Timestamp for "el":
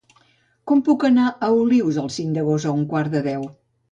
2.05-2.09